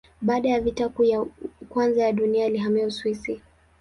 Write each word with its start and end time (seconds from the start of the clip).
Baada 0.21 0.49
ya 0.49 0.59
Vita 0.61 0.89
Kuu 0.89 1.03
ya 1.03 1.25
Kwanza 1.69 2.03
ya 2.03 2.11
Dunia 2.13 2.45
alihamia 2.45 2.87
Uswisi. 2.87 3.41